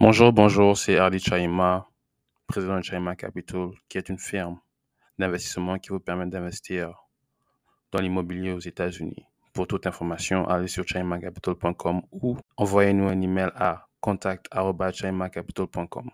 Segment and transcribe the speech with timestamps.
[0.00, 1.88] Bonjour, bonjour, c'est Ardi Chaima,
[2.46, 4.60] président de Chaima Capital, qui est une firme
[5.18, 6.94] d'investissement qui vous permet d'investir
[7.90, 9.26] dans l'immobilier aux États-Unis.
[9.52, 16.10] Pour toute information, allez sur chaimacapital.com ou envoyez-nous un email à contact.chaimacapital.com.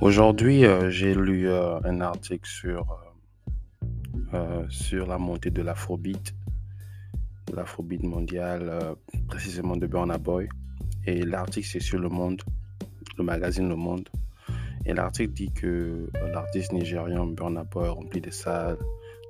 [0.00, 3.02] Aujourd'hui, euh, j'ai lu euh, un article sur,
[4.32, 6.37] euh, sur la montée de l'afrobeat,
[7.54, 8.94] l'afrobeat mondial,
[9.28, 10.48] précisément de Burna Boy.
[11.06, 12.42] Et l'article, c'est sur Le Monde,
[13.16, 14.08] le magazine Le Monde.
[14.86, 18.78] Et l'article dit que l'artiste nigérian Burna Boy remplit des salles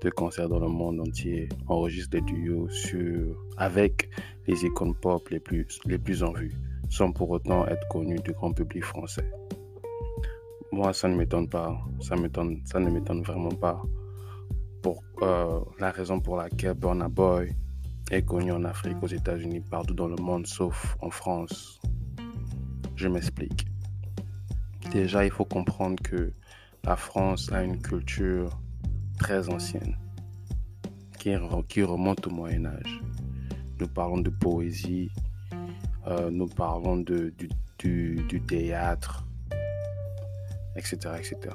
[0.03, 4.09] de concerts dans le monde entier, enregistre des duos sur, avec
[4.47, 6.53] les icônes pop les plus, les plus en vue,
[6.89, 9.29] sans pour autant être connu du grand public français.
[10.71, 13.83] Moi, ça ne m'étonne pas, ça, m'étonne, ça ne m'étonne vraiment pas.
[14.83, 17.51] Pour euh, la raison pour laquelle Burna Boy
[18.11, 21.81] est connu en Afrique, aux États-Unis, partout dans le monde, sauf en France.
[22.97, 23.67] Je m'explique.
[24.93, 26.33] Déjà, il faut comprendre que
[26.85, 28.59] la France a une culture
[29.19, 29.97] très ancienne
[31.69, 33.01] qui, remonte au Moyen Âge.
[33.81, 35.11] Nous parlons de poésie,
[36.07, 37.35] euh, nous parlons de,
[37.79, 39.27] du, du, théâtre,
[40.77, 41.55] etc., etc.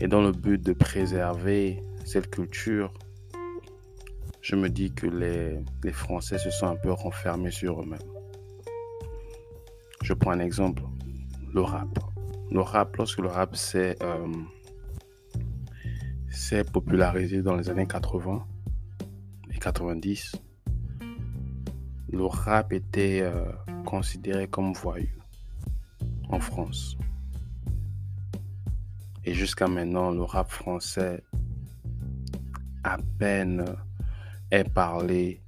[0.00, 2.92] Et dans le but de préserver cette culture,
[4.44, 7.98] je me dis que les, Français se sont un peu renfermés sur eux-mêmes.
[10.02, 10.82] Je prends un exemple
[11.54, 11.98] le rap.
[12.50, 14.26] Le rap, lorsque le rap s'est euh,
[16.74, 18.46] popularisé dans les années 80
[19.50, 20.36] et 90,
[22.12, 23.50] le rap était euh,
[23.86, 25.08] considéré comme voyou
[26.28, 26.98] en France.
[29.24, 31.24] Et jusqu'à maintenant, le rap français
[32.82, 33.64] à peine
[34.50, 35.42] est parlé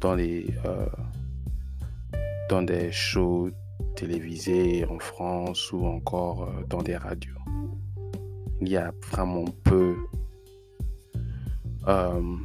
[0.00, 0.86] dans les euh,
[2.48, 3.50] dans des shows
[3.96, 7.38] télévisé en France ou encore euh, dans des radios.
[8.60, 9.96] Il y a vraiment peu,
[11.86, 12.36] euh,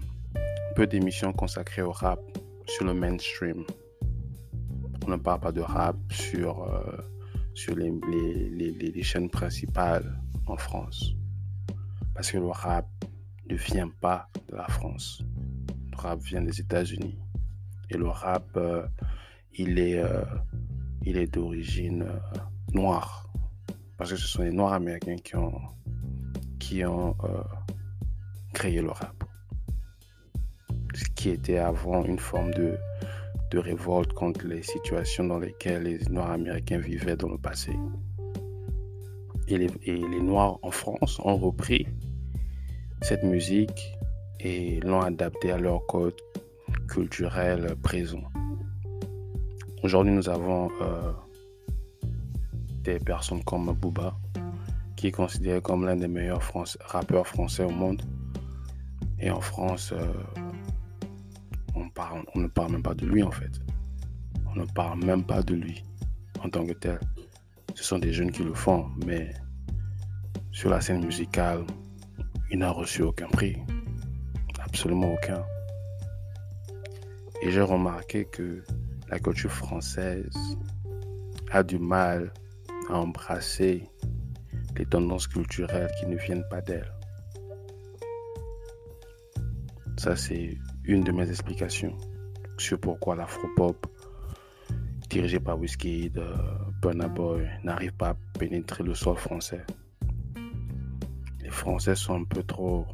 [0.75, 2.19] peu d'émissions consacrées au rap
[2.65, 3.63] sur le mainstream.
[5.05, 6.67] On ne parle pas de rap sur,
[7.53, 11.15] sur les, les, les, chaînes principales en France.
[12.13, 12.87] Parce que le rap
[13.49, 15.23] ne vient pas de la France.
[15.99, 17.17] Rap vient des États-Unis.
[17.89, 18.57] Et le rap,
[19.53, 20.03] il est
[21.05, 22.39] il est d'origine euh,
[22.73, 23.29] noire.
[23.97, 25.61] Parce que ce sont les Noirs américains qui ont,
[26.59, 27.41] qui ont euh,
[28.53, 29.23] créé le rap.
[30.93, 32.77] Ce qui était avant une forme de,
[33.51, 37.71] de révolte contre les situations dans lesquelles les Noirs américains vivaient dans le passé.
[39.47, 41.87] Et les Noirs en France ont repris
[43.01, 43.97] cette musique
[44.39, 46.15] et l'ont adaptée à leur code
[46.87, 48.23] culturel présent.
[49.83, 51.11] Aujourd'hui, nous avons euh,
[52.83, 54.15] des personnes comme Booba,
[54.95, 56.41] qui est considéré comme l'un des meilleurs
[56.81, 58.01] rappeurs français au monde.
[59.19, 60.13] Et en France, euh,
[61.75, 61.85] on
[62.39, 63.51] ne parle même pas de lui en fait.
[64.47, 65.83] On ne parle même pas de lui
[66.43, 66.99] en tant que tel.
[67.75, 69.33] Ce sont des jeunes qui le font, mais
[70.51, 71.65] sur la scène musicale,
[72.51, 73.55] il n'a reçu aucun prix.
[74.69, 75.43] Absolument aucun.
[77.41, 78.63] Et j'ai remarqué que
[79.09, 80.29] la culture française
[81.51, 82.31] a du mal
[82.89, 83.89] à embrasser
[84.77, 86.91] les tendances culturelles qui ne viennent pas d'elle.
[89.97, 91.97] Ça, c'est une de mes explications
[92.57, 93.87] sur pourquoi l'afropop,
[95.09, 96.23] dirigé par Whiskey de
[96.81, 99.65] Burna Boy, n'arrive pas à pénétrer le sol français.
[101.41, 102.85] Les Français sont un peu trop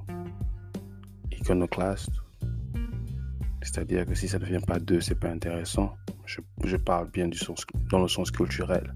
[3.61, 5.95] C'est-à-dire que si ça ne vient pas d'eux, c'est pas intéressant.
[6.25, 8.95] Je, parle bien du sens, dans le sens culturel.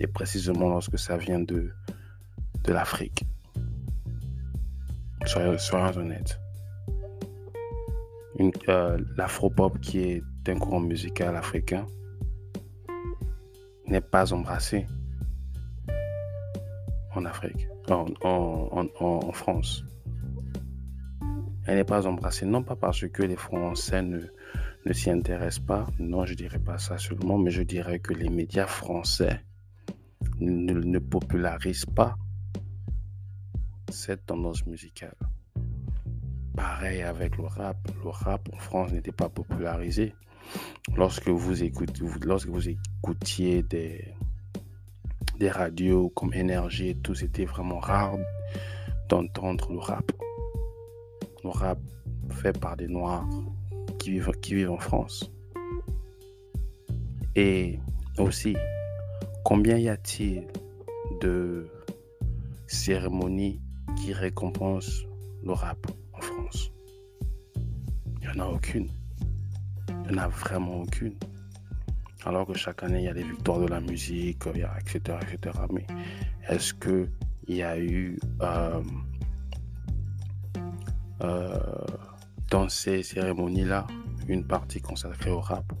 [0.00, 1.70] Et précisément lorsque ça vient de,
[2.64, 3.24] de l'Afrique.
[5.26, 5.56] Soyons,
[5.96, 6.38] honnêtes.
[8.68, 11.86] Euh, l'afropop qui est un courant musical africain
[13.86, 14.86] n'est pas embrassé
[17.14, 19.84] en Afrique, en France.
[21.66, 25.86] Elle n'est pas embrassée, non pas parce que les Français ne, s'y intéresse pas.
[25.98, 29.44] Non, je dirais pas ça seulement, mais je dirais que les médias français
[30.40, 32.16] ne, ne popularisent pas
[33.90, 35.14] cette tendance musicale.
[36.56, 37.76] Pareil avec le rap.
[38.02, 40.14] Le rap en France n'était pas popularisé.
[40.96, 44.14] Lorsque vous, écoutez, lorsque vous écoutiez des,
[45.38, 48.16] des radios comme Énergie et tout, c'était vraiment rare
[49.08, 50.10] d'entendre le rap.
[51.50, 51.78] Rap
[52.30, 53.28] fait par des Noirs
[53.98, 55.30] qui vivent, en France
[57.36, 57.78] Et
[58.18, 58.56] aussi,
[59.44, 60.46] combien y a-t-il
[61.20, 61.66] de
[62.66, 63.60] cérémonies
[63.96, 65.04] qui récompensent
[65.44, 66.72] le rap en France?
[68.20, 68.88] Il n'y en a aucune.
[69.88, 71.14] Il n'y en a vraiment aucune.
[72.24, 75.58] Alors que chaque année, il y a les victoires de la musique, etc., etc.
[75.72, 75.86] Mais
[76.48, 77.08] est-ce qu'il
[77.48, 78.80] y a eu euh,
[81.22, 81.58] euh,
[82.50, 83.86] dans ces cérémonies-là
[84.28, 85.72] une partie consacrée au rap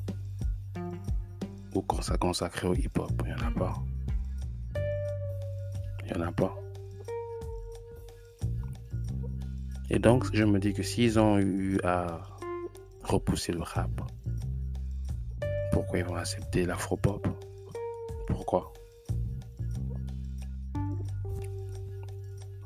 [1.74, 3.74] ou consacrée au hip-hop Il n'y en a pas.
[6.04, 6.54] Il n'y en a pas.
[9.90, 12.20] Et donc, je me dis que s'ils ont eu à
[13.02, 13.90] repousser le rap,
[15.72, 17.26] pourquoi ils vont accepter l'afropop?
[18.26, 18.72] Pourquoi?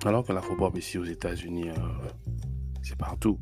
[0.04, 1.74] Alors que l'afropop ici aux États-Unis, euh,
[2.96, 3.38] partout.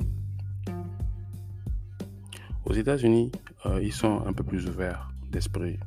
[2.65, 3.31] Aux États-Unis,
[3.67, 5.79] euh, ils sont un peu plus ouverts d'esprit.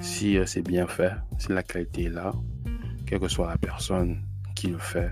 [0.00, 2.32] Si euh, c'est bien fait, si la qualité est là,
[3.06, 4.22] quelle que soit la personne
[4.54, 5.10] qui le fait,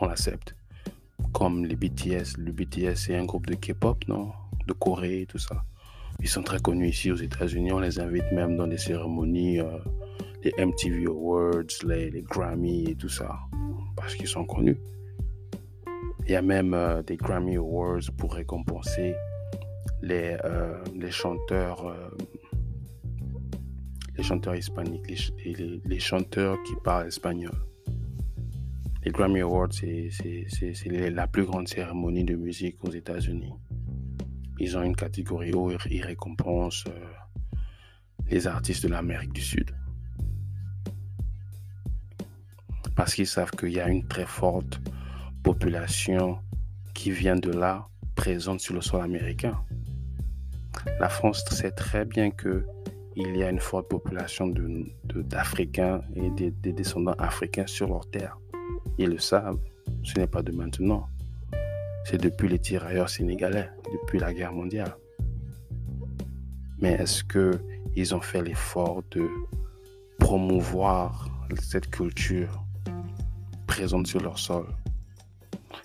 [0.00, 0.54] on l'accepte.
[1.32, 2.38] Comme les BTS.
[2.38, 4.32] Le BTS, c'est un groupe de K-pop, non?
[4.66, 5.64] De Corée, tout ça.
[6.20, 7.72] Ils sont très connus ici aux États-Unis.
[7.72, 9.78] On les invite même dans des cérémonies, euh,
[10.44, 13.38] les MTV Awards, les, les, Grammy et tout ça,
[13.96, 14.76] parce qu'ils sont connus.
[16.30, 19.16] Il y a même euh, des Grammy Awards pour récompenser
[20.00, 21.92] les, euh, les chanteurs,
[24.16, 25.08] les chanteurs hispaniques,
[25.44, 27.56] les, les, chanteurs qui parlent espagnol.
[29.04, 33.54] Les Grammy Awards, c'est la plus grande cérémonie de musique aux États-Unis.
[34.60, 37.58] Ils ont une catégorie où ils récompensent euh,
[38.30, 39.72] les artistes de l'Amérique du Sud.
[42.94, 44.80] Parce qu'ils savent qu'il y a une très forte
[45.42, 46.38] population
[46.94, 49.58] qui vient de là, présente sur le sol américain.
[50.98, 52.64] La France sait très bien que
[53.16, 54.52] il y a une forte population
[55.14, 58.38] d'Africains et des, des, descendants africains sur leur terre.
[58.98, 59.58] Ils le savent.
[60.04, 61.08] Ce n'est pas de maintenant.
[62.04, 64.94] C'est depuis les tirailleurs sénégalais, depuis la guerre mondiale.
[66.78, 69.28] Mais est-ce qu'ils ont fait l'effort de
[70.18, 71.28] promouvoir
[71.60, 72.64] cette culture
[73.66, 74.66] présente sur leur sol?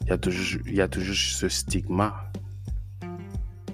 [0.02, 2.32] Il y, a toujours, il y a toujours ce stigma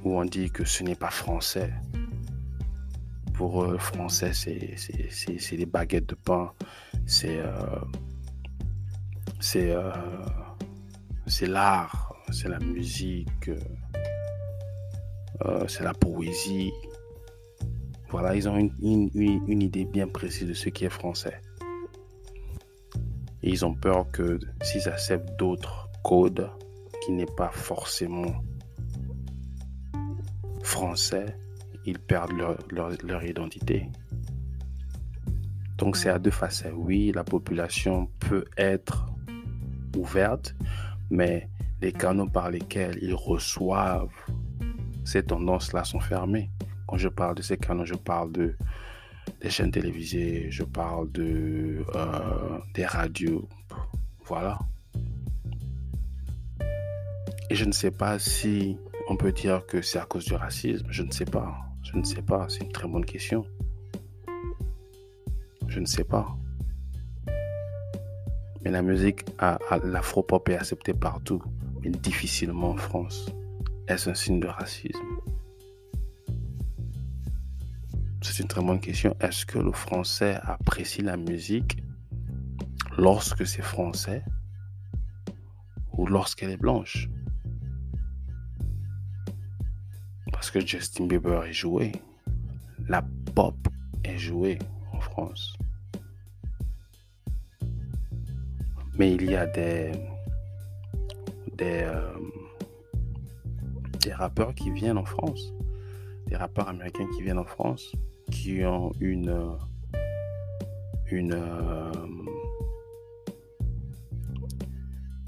[0.04, 1.74] où on dit que ce n'est pas français.
[3.34, 6.52] Pour eux, français, c'est des baguettes de pain,
[7.06, 7.80] c'est euh,
[9.56, 9.92] euh,
[11.48, 13.50] l'art, c'est la musique,
[15.46, 16.72] euh, c'est la poésie.
[18.10, 21.42] Voilà, ils ont une, idée bien précise de ce qui est français.
[23.44, 26.50] Et ils ont peur que s'ils acceptent d'autres codes
[27.04, 28.44] qui n'est pas forcément
[30.64, 31.38] français,
[31.86, 32.58] ils perdent leur,
[33.04, 33.90] leur identité.
[35.78, 36.74] Donc c'est à deux facettes.
[36.76, 39.08] Oui, la population peut être
[39.98, 40.56] ouverte,
[41.10, 41.50] mais
[41.82, 44.10] les canaux par lesquels ils reçoivent
[45.04, 46.52] ces tendances-là sont fermés.
[46.88, 48.56] Quand je parle de ces canaux, je parle de
[49.40, 53.48] des chaînes télévisées, je parle de euh, des radios,
[54.26, 54.60] voilà.
[57.52, 58.78] Et je ne sais pas si
[59.10, 60.88] on peut dire que c'est à cause du racisme.
[60.90, 61.54] Je ne sais pas.
[61.84, 62.48] Je ne sais pas.
[62.48, 63.46] C'est une très bonne question.
[65.68, 66.34] Je ne sais pas.
[68.64, 71.44] Mais la musique, à, l'afro-pop est acceptée partout,
[71.82, 73.26] mais difficilement en France.
[73.90, 75.20] Est-ce un signe de racisme?
[78.22, 79.14] C'est une très bonne question.
[79.20, 81.84] Est-ce que le français apprécie la musique
[82.98, 84.24] lorsque c'est français
[85.92, 87.10] ou lorsqu'elle est blanche?
[90.42, 91.92] Parce que Justin Bieber est joué.
[92.90, 93.04] La
[93.36, 93.56] pop
[94.04, 94.58] est jouée
[94.92, 95.56] en France.
[98.98, 99.92] Mais il y a des,
[101.62, 102.12] euh,
[104.14, 105.54] rappeurs qui viennent en France,
[106.26, 107.92] des rappeurs américains qui viennent en France,
[108.32, 109.56] qui ont une,
[111.12, 111.92] une, euh,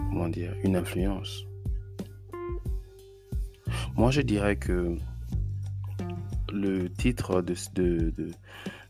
[0.10, 1.46] comment dire, une influence.
[3.95, 4.97] Moi, je dirais que
[6.51, 8.12] le titre de, de,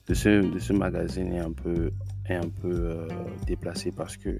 [0.08, 1.92] de, ce, de ce magazine est un peu,
[2.26, 3.08] est un peu euh,
[3.46, 4.40] déplacé parce que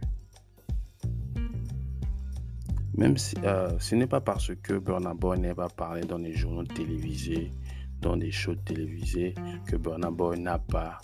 [2.96, 6.34] même si euh, ce n'est pas parce que Burna Boy n'est pas parlé dans les
[6.34, 7.52] journaux télévisés,
[8.00, 9.34] dans des shows télévisés,
[9.66, 11.00] que Burna Boy n'a pas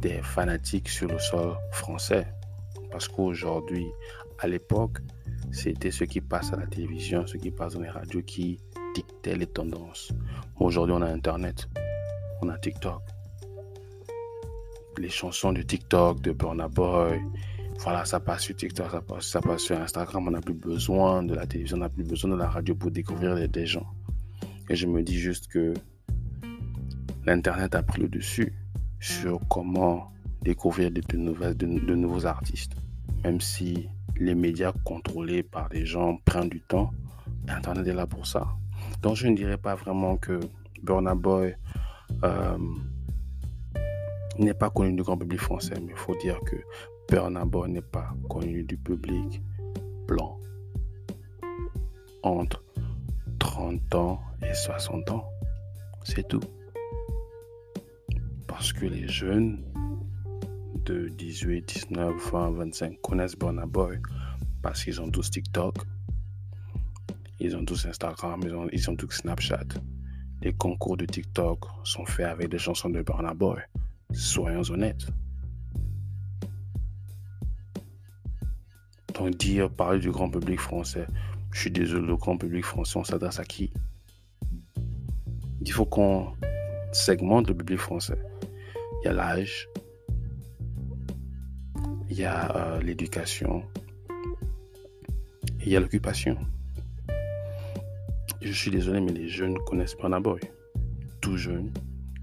[0.00, 2.26] des fanatiques sur le sol français.
[2.90, 3.86] Parce qu'aujourd'hui,
[4.40, 4.98] à l'époque,
[5.56, 8.60] c'était ce qui passe à la télévision, ce qui passe dans les radios qui
[8.94, 10.12] dictaient les tendances.
[10.60, 11.66] Aujourd'hui, on a Internet,
[12.42, 13.00] on a TikTok.
[14.98, 17.22] Les chansons de TikTok, de Burna Boy,
[17.78, 20.28] voilà, ça passe sur TikTok, ça passe, ça passe sur Instagram.
[20.28, 22.90] On n'a plus besoin de la télévision, on n'a plus besoin de la radio pour
[22.90, 23.86] découvrir des gens.
[24.68, 25.72] Et je me dis juste que
[27.24, 28.52] l'Internet a pris le dessus
[29.00, 32.76] sur comment découvrir de, nouvelles, de, nouveaux artistes.
[33.26, 33.88] Même si
[34.20, 36.92] les médias contrôlés par des gens prennent du temps,
[37.48, 38.46] Internet est là pour ça.
[39.02, 40.38] Donc je ne dirais pas vraiment que
[40.80, 41.56] Burna Boy
[42.22, 42.58] euh,
[44.38, 46.54] n'est pas connu du grand public français, mais il faut dire que
[47.10, 49.42] Burna Boy n'est pas connu du public
[50.06, 50.38] blanc
[52.22, 52.62] entre
[53.40, 55.24] 30 ans et 60 ans.
[56.04, 56.44] C'est tout.
[58.46, 59.64] Parce que les jeunes
[60.86, 63.98] de 18, 19, 20, 25 connaissent Burna Boy
[64.62, 65.74] parce qu'ils ont tous TikTok,
[67.40, 69.66] ils ont tous Instagram, ils ont, ils ont tous Snapchat.
[70.42, 73.58] Les concours de TikTok sont faits avec des chansons de Burna Boy.
[74.12, 75.06] Soyons honnêtes.
[79.14, 81.06] Donc dire, parler du grand public français,
[81.52, 83.72] je suis désolé, le grand public français, on s'adresse à qui?
[85.62, 86.32] Il faut qu'on
[86.92, 88.18] segmente le public français.
[89.02, 89.68] Il y a l'âge,
[92.16, 93.62] il y a euh, l'éducation,
[95.60, 96.38] il y a l'occupation.
[98.40, 100.40] Je suis désolé, mais les jeunes connaissent Burna Boy.
[101.20, 101.70] Tout jeune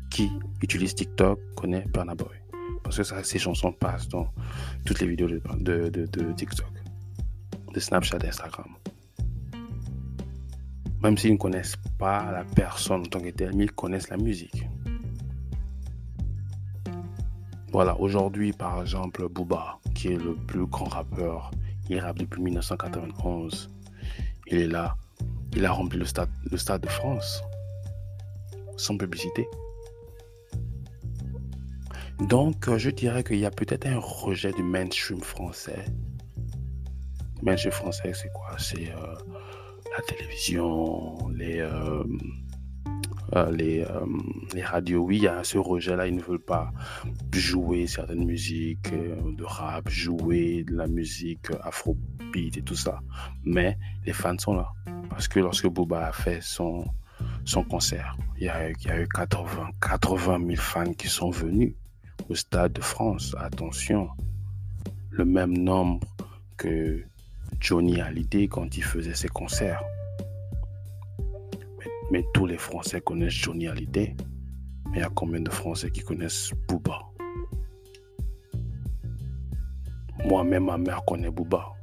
[0.10, 0.32] qui
[0.64, 2.36] utilise TikTok connaît Burna Boy.
[2.82, 4.28] Parce que ça, ces chansons passent dans
[4.84, 6.74] toutes les vidéos de, TikTok,
[7.72, 8.76] de Snapchat, d'Instagram
[11.04, 14.16] même s'ils ne connaissent pas la personne en tant que telle, mais ils connaissent la
[14.16, 14.66] musique.
[17.74, 21.50] Voilà, aujourd'hui, par exemple, Booba, qui est le plus grand rappeur,
[21.89, 23.72] il rappe depuis 1991.
[24.46, 24.96] Il est là,
[25.56, 27.42] il a rempli le stade, le de France,
[28.77, 29.48] sans publicité.
[32.20, 35.86] Donc, je dirais qu'il y a peut-être un rejet du mainstream français.
[37.42, 38.56] mainstream français, c'est quoi?
[38.60, 39.15] C'est euh,
[39.98, 42.03] la télévision, les, euh,
[43.36, 44.06] euh, les, euh,
[44.54, 45.04] les radios.
[45.04, 46.72] Oui, il y a ce rejet-là, ils ne veulent pas
[47.34, 53.00] jouer certaines musiques de rap, jouer de la musique afrobeat et tout ça.
[53.44, 54.70] Mais les fans sont là.
[55.10, 56.86] Parce que lorsque Boba a fait son,
[57.46, 61.74] son concert, il y, a, a eu 80, 80 000 fans qui sont venus
[62.30, 63.36] au Stade de France.
[63.40, 64.10] Attention,
[65.12, 66.00] le même nombre
[66.58, 67.04] que
[67.60, 69.84] Johnny Hallyday quand il faisait ses concerts.
[72.12, 74.16] Mais, tous les Français connaissent Johnny Hallyday.
[74.92, 77.00] Mais il y a combien de Français qui connaissent Booba?
[80.26, 81.74] Moi-même, ma mère connaît Booba.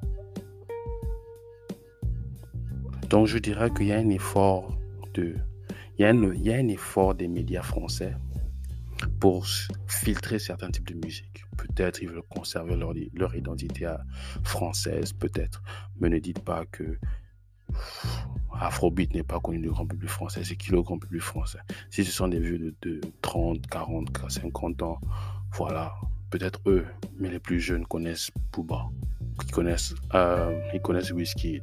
[3.09, 4.79] Donc je dirais qu'il y a un effort
[5.15, 5.35] de...
[5.99, 8.15] Il y, a il y a un effort des médias français
[9.19, 9.47] pour
[9.87, 11.45] filtrer certains types de musique.
[11.59, 13.93] Peut-être ils veulent conserver leur, leur identité
[14.43, 15.63] française, peut-être.
[15.99, 16.99] Mais ne dites pas que
[18.61, 20.43] Afrobeat n'est pas connu du grand public français.
[20.45, 21.59] C'est qui le grand public français?
[21.91, 25.01] Si ce sont des vieux de, de 30, 40, 50 ans,
[25.53, 25.95] voilà,
[26.31, 26.87] peut-être eux,
[27.19, 28.89] mais les plus jeunes connaissent Booba,
[29.43, 31.63] ils connaissent, euh, ils connaissent Wizkid,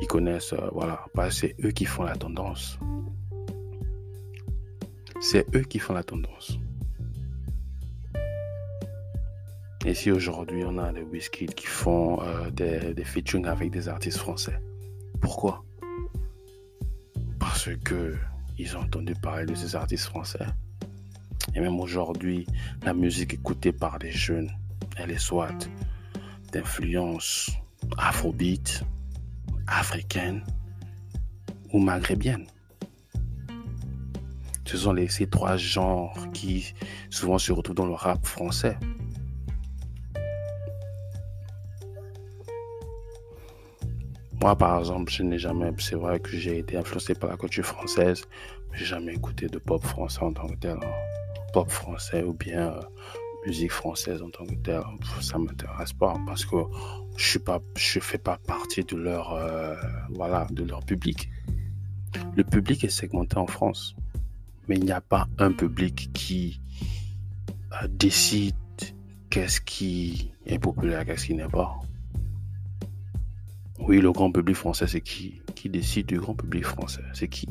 [0.00, 2.78] ils connaissent, euh, voilà, c'est eux qui font la tendance.
[5.20, 6.58] C'est eux qui font la tendance.
[9.84, 14.18] Et si aujourd'hui on a des whisky qui font euh, des, des avec des artistes
[14.18, 14.58] français,
[15.22, 15.64] pourquoi
[17.38, 18.16] Parce que
[18.58, 20.44] ils ont entendu parler de ces artistes français.
[21.54, 22.46] Et même aujourd'hui,
[22.82, 24.50] la musique écoutée par les jeunes,
[24.96, 25.70] elle est soit
[26.52, 27.50] d'influence
[27.96, 28.84] afrobeat,
[29.66, 30.44] africaine
[31.72, 32.46] ou maghrébienne.
[34.64, 36.74] Ce sont les, ces trois genres qui
[37.10, 38.76] souvent se retrouvent dans le rap français.
[44.42, 47.64] Moi, par exemple, je n'ai jamais, c'est vrai que j'ai été influencé par la culture
[47.64, 48.24] française,
[48.70, 50.72] mais j'ai jamais écouté de pop français en tant que tel.
[50.82, 50.90] Hein.
[51.52, 52.80] Pop français ou bien euh,
[53.46, 54.82] musique française en tant que tel,
[55.20, 56.56] ça m'intéresse pas parce que
[57.16, 59.76] je suis pas, je fais pas partie de leur, euh,
[60.10, 61.30] voilà, de leur public.
[62.36, 63.94] Le public est segmenté en France
[64.68, 66.60] mais il n'y a pas un public qui
[67.72, 68.54] euh, décide
[69.30, 71.78] qu'est-ce qui est populaire, qu'est-ce qui n'est pas.
[73.84, 77.02] Oui, le grand public français, c'est qui Qui décide du grand public français?
[77.14, 77.48] C'est qui?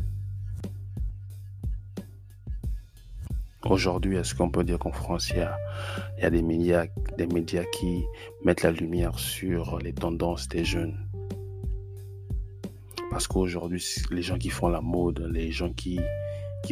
[3.65, 6.85] Aujourd'hui, est-ce qu'on peut dire qu'en France, il y a, des, médias,
[7.17, 7.27] des
[7.73, 8.05] qui
[8.45, 10.97] mettent la lumière sur les tendances des jeunes?
[13.09, 15.99] Parce qu'aujourd'hui, les gens qui font la mode, les gens qui,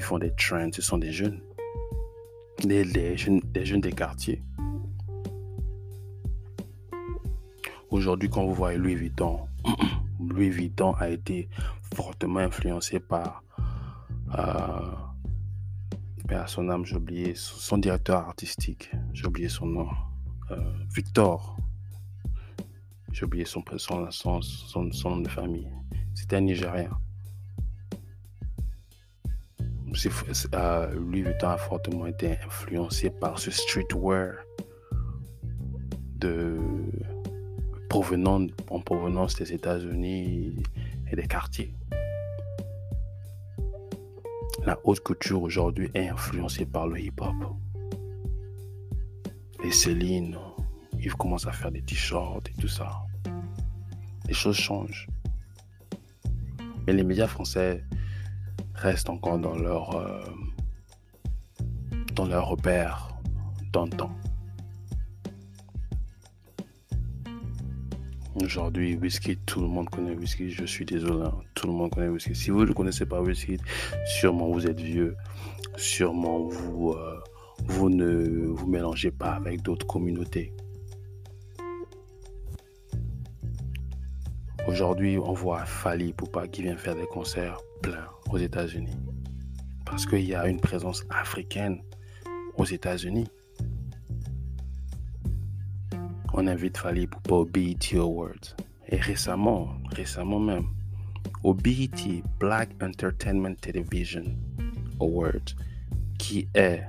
[0.01, 1.41] font des trends, ce sont des jeunes.
[2.63, 4.41] Des, jeunes, des jeunes des quartiers.
[7.89, 9.48] Aujourd'hui, quand vous voyez Louis Vuitton,
[10.19, 11.49] Louis Vuitton a été
[11.93, 13.43] fortement influencé par,
[14.37, 14.95] euh,
[16.29, 19.87] à son âme, j'ai oublié son directeur artistique, j'ai oublié son nom,
[20.51, 20.57] euh,
[20.93, 21.57] Victor.
[23.11, 25.67] J'ai oublié son, son, son, son, nom de famille.
[26.13, 26.91] C'était un Nigérien.
[30.53, 34.35] Euh, Louis Vuitton a fortement été influencé par ce streetwear
[36.17, 36.57] de
[37.91, 40.55] en provenance des États-Unis
[41.11, 41.73] et des quartiers.
[44.65, 47.33] La haute couture aujourd'hui est influencée par le hip-hop.
[49.63, 50.37] Les Céline,
[50.99, 52.91] ils commencent à faire des t-shirts et tout ça.
[54.27, 55.07] Les choses changent.
[56.85, 57.83] Mais les médias français
[58.75, 60.21] restent encore dans leur, euh,
[62.13, 63.09] dans leur repère
[63.71, 64.11] d'antan.
[68.41, 70.49] Aujourd'hui, Whisky, tout le monde connaît Whisky.
[70.49, 71.33] Je suis désolé, hein.
[71.55, 72.33] tout le monde connaît Whisky.
[72.33, 73.57] Si vous ne connaissez pas Whisky,
[74.05, 75.15] sûrement vous êtes vieux.
[75.75, 77.19] Sûrement vous, euh,
[77.65, 80.53] vous ne vous mélangez pas avec d'autres communautés.
[84.67, 88.97] Aujourd'hui, on voit Fali Poupa qui vient faire des concerts pleins aux États-Unis.
[89.85, 91.81] Parce qu'il y a une présence africaine
[92.55, 93.27] aux États-Unis
[96.39, 98.55] on invite Fali Poupa au BET Awards.
[98.87, 100.67] Et récemment, récemment même,
[101.43, 104.23] au BET Black Entertainment Television
[105.01, 105.55] Awards,
[106.17, 106.83] qui est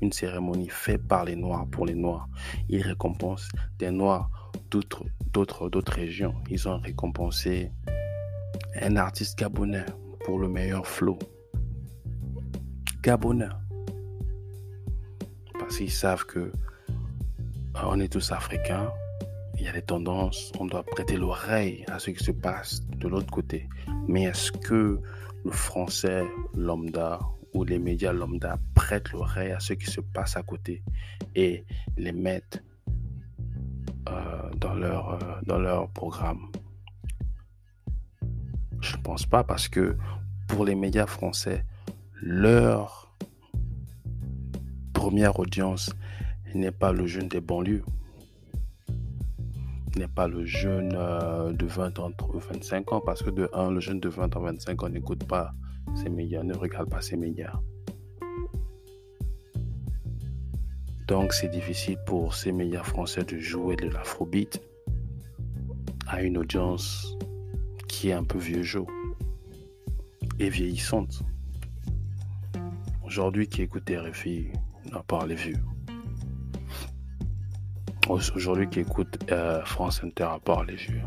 [0.00, 2.28] une cérémonie faite par les Noirs pour les Noirs.
[2.70, 4.30] Ils récompensent des Noirs
[4.70, 6.34] d'autres, d'autres régions.
[6.50, 7.70] Ils ont récompensé
[8.80, 9.86] un artiste gabonais
[10.24, 11.18] pour le meilleur flow.
[13.02, 13.48] Gabonais.
[15.58, 16.50] Parce qu'ils savent que
[17.86, 18.90] on est tous africains,
[19.56, 23.08] il y a des tendances, on doit prêter l'oreille à ce qui se passe de
[23.08, 23.68] l'autre côté.
[24.06, 25.00] Mais est-ce que
[25.44, 27.20] le français lambda
[27.54, 30.82] ou les médias lambda prêtent l'oreille à ce qui se passe à côté
[31.34, 31.64] et
[31.96, 32.62] les mettent
[34.08, 36.50] euh, dans, leur, euh, dans leur programme?
[38.80, 39.96] Je ne pense pas parce que
[40.46, 41.64] pour les médias français,
[42.22, 43.12] leur
[44.92, 45.90] première audience
[46.54, 47.84] n'est pas le jeune des banlieues,
[49.96, 53.80] n'est pas le jeune euh, de 20 ans, 25 ans, parce que de 1, le
[53.80, 55.52] jeune de 20 ans, 25 ans n'écoute pas
[55.94, 57.54] ces médias, ne regarde pas ces médias.
[61.06, 64.62] Donc c'est difficile pour ces médias français de jouer de l'afrobeat
[66.06, 67.16] à une audience
[67.88, 68.84] qui est un peu vieux jeu
[70.38, 71.22] et vieillissante.
[73.04, 74.48] Aujourd'hui, qui écoute RFI,
[74.92, 75.56] n'a pas les vieux
[78.08, 81.02] aujourd'hui qui écoute euh, France Inter à part les vieux.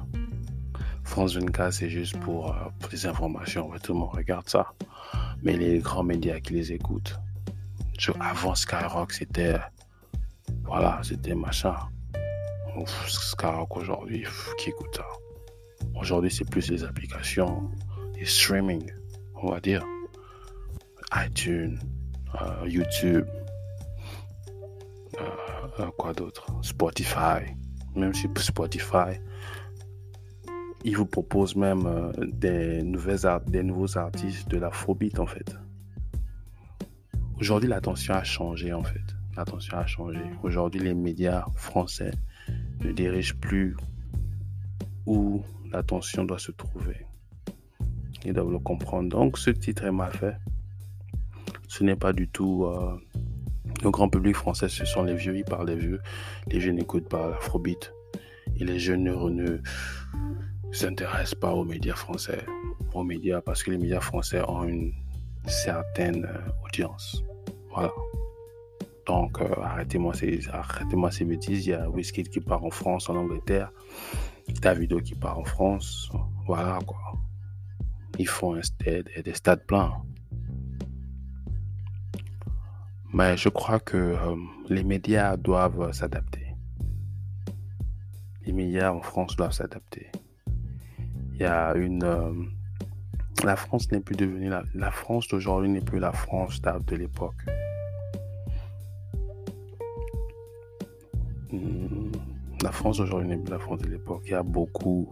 [1.04, 3.70] France 24, c'est juste pour, euh, des informations.
[3.84, 4.74] Tout le monde regarde ça.
[5.42, 7.20] Mais les grands médias qui les écoutent.
[8.20, 9.58] avant Skyrock, c'était.
[10.64, 11.76] Voilà, c'était machin.
[13.08, 14.26] Skyrock aujourd'hui,
[14.58, 15.06] qui écoute ça?
[15.96, 17.70] Aujourd'hui, c'est plus les applications,
[18.18, 18.90] les streaming,
[19.36, 19.84] on va dire.
[21.14, 21.80] iTunes,
[22.42, 23.26] euh, YouTube,
[25.80, 26.46] euh, quoi d'autre?
[26.62, 27.56] Spotify.
[27.96, 29.20] Même si Spotify,
[30.84, 35.56] il vous propose même euh, des, nouvelles des nouveaux artistes de l'afrobeat en fait.
[37.40, 39.02] Aujourd'hui, l'attention a changé en fait.
[39.36, 40.22] L'attention a changé.
[40.44, 42.12] Aujourd'hui, les médias français
[42.82, 43.76] ne dirigent plus
[45.06, 47.06] où l'attention doit se trouver.
[48.26, 49.10] Ils doivent le comprendre.
[49.10, 50.36] Donc, ce titre est mal fait.
[51.68, 52.98] Ce n'est pas du tout euh,
[53.84, 56.02] le grand public français, ce sont les vieux, ils parlent des vieux.
[56.48, 57.94] Les vieux n'écoutent pas l'afrobeat.
[58.60, 59.58] Et les jeunes ne,
[60.72, 62.46] s'intéressent pas aux médias français.
[62.94, 64.94] Aux médias, parce que les médias français ont une
[65.48, 67.24] certaine euh, audience.
[67.72, 67.92] Voilà.
[69.08, 71.66] Donc, euh, arrêtez-moi ces, arrêtez ces bêtises.
[71.66, 73.72] Il y a Whisky qui part en France, en Angleterre.
[74.62, 76.12] Davido qui part en France.
[76.46, 77.00] Voilà, quoi.
[78.20, 79.94] Ils font un des stades pleins.
[83.14, 84.36] Mais je crois que euh,
[84.70, 86.56] les médias doivent s'adapter.
[88.46, 90.08] Les médias en France doivent s'adapter.
[91.34, 92.32] Il y a une, euh,
[93.44, 97.44] la France n'est plus devenue la, la France d'aujourd'hui n'est plus la France de l'époque.
[101.52, 102.12] Hmm,
[102.64, 104.22] la France d'aujourd'hui n'est plus la France de l'époque.
[104.26, 105.12] Il y a beaucoup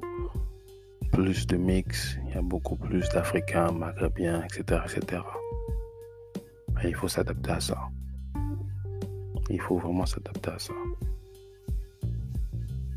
[1.11, 5.21] plus de mix, il y a beaucoup plus d'Africains, Maghrébiens, etc., etc.
[6.83, 7.88] Et il faut s'adapter à ça.
[9.49, 10.73] Il faut vraiment s'adapter à ça.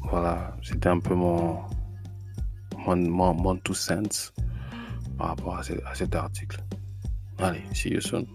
[0.03, 1.59] Voilà, c'était un peu mon,
[2.87, 4.33] mon, mon, two cents
[5.17, 6.63] par rapport à, à cet article.
[7.39, 8.27] Allez, see you soon.